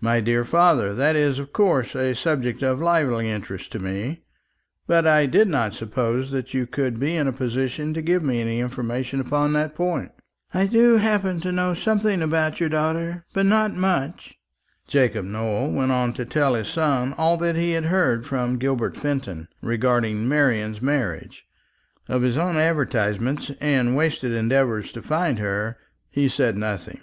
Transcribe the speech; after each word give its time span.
"My 0.00 0.20
dear 0.22 0.42
father, 0.42 0.94
that 0.94 1.14
is 1.16 1.38
of 1.38 1.52
course 1.52 1.94
a 1.94 2.14
subject 2.14 2.62
of 2.62 2.80
lively 2.80 3.28
interest 3.30 3.70
to 3.72 3.78
me; 3.78 4.22
but 4.86 5.06
I 5.06 5.26
did 5.26 5.48
not 5.48 5.74
suppose 5.74 6.30
that 6.30 6.54
you 6.54 6.66
could 6.66 6.98
be 6.98 7.14
in 7.14 7.26
a 7.28 7.32
position 7.34 7.92
to 7.92 8.00
give 8.00 8.22
me 8.22 8.40
any 8.40 8.60
information 8.60 9.20
upon 9.20 9.52
that 9.52 9.74
point." 9.74 10.12
"I 10.54 10.64
do 10.64 10.96
happen 10.96 11.40
to 11.42 11.52
know 11.52 11.74
something 11.74 12.22
about 12.22 12.58
your 12.58 12.70
daughter, 12.70 13.26
but 13.34 13.44
not 13.44 13.74
much." 13.76 14.38
Jacob 14.88 15.26
Nowell 15.26 15.70
went 15.70 15.92
on 15.92 16.14
to 16.14 16.24
tell 16.24 16.54
his 16.54 16.68
son 16.68 17.12
all 17.18 17.36
that 17.36 17.54
he 17.56 17.72
had 17.72 17.84
heard 17.84 18.24
from 18.24 18.56
Gilbert 18.56 18.96
Fenton 18.96 19.46
respecting 19.60 20.26
Marian's 20.26 20.80
marriage. 20.80 21.44
Of 22.08 22.22
his 22.22 22.38
own 22.38 22.56
advertisements, 22.56 23.50
and 23.60 23.94
wasted 23.94 24.32
endeavours 24.32 24.90
to 24.92 25.02
find 25.02 25.38
her, 25.38 25.76
he 26.08 26.30
said 26.30 26.56
nothing. 26.56 27.02